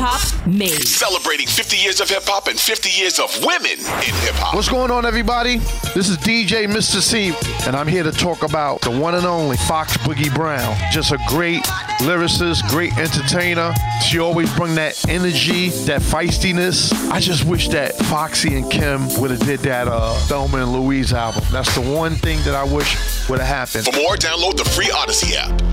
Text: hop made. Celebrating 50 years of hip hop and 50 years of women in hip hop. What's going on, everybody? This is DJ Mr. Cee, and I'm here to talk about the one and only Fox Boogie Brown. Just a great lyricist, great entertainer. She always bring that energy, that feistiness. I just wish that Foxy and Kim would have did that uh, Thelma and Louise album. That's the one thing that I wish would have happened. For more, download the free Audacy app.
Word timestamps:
hop 0.00 0.46
made. 0.46 0.70
Celebrating 0.88 1.46
50 1.46 1.76
years 1.76 2.00
of 2.00 2.08
hip 2.08 2.22
hop 2.24 2.48
and 2.48 2.58
50 2.58 2.88
years 2.90 3.18
of 3.18 3.30
women 3.44 3.78
in 3.78 4.14
hip 4.24 4.34
hop. 4.34 4.54
What's 4.54 4.68
going 4.68 4.90
on, 4.90 5.04
everybody? 5.04 5.58
This 5.94 6.08
is 6.08 6.16
DJ 6.18 6.66
Mr. 6.66 7.00
Cee, 7.00 7.34
and 7.66 7.76
I'm 7.76 7.86
here 7.86 8.02
to 8.02 8.12
talk 8.12 8.42
about 8.42 8.80
the 8.80 8.90
one 8.90 9.14
and 9.14 9.26
only 9.26 9.56
Fox 9.58 9.96
Boogie 9.98 10.34
Brown. 10.34 10.76
Just 10.90 11.12
a 11.12 11.18
great 11.28 11.62
lyricist, 12.00 12.68
great 12.70 12.96
entertainer. 12.96 13.74
She 14.08 14.18
always 14.18 14.52
bring 14.56 14.74
that 14.76 15.08
energy, 15.08 15.68
that 15.86 16.00
feistiness. 16.00 16.92
I 17.10 17.20
just 17.20 17.44
wish 17.44 17.68
that 17.68 17.96
Foxy 17.96 18.56
and 18.56 18.70
Kim 18.70 19.08
would 19.20 19.30
have 19.30 19.40
did 19.40 19.60
that 19.60 19.86
uh, 19.86 20.14
Thelma 20.26 20.62
and 20.62 20.72
Louise 20.72 21.12
album. 21.12 21.44
That's 21.52 21.74
the 21.74 21.82
one 21.82 22.14
thing 22.14 22.38
that 22.44 22.54
I 22.54 22.64
wish 22.64 23.28
would 23.28 23.38
have 23.40 23.68
happened. 23.68 23.84
For 23.84 24.00
more, 24.00 24.16
download 24.16 24.56
the 24.56 24.64
free 24.64 24.88
Audacy 24.88 25.34
app. 25.34 25.69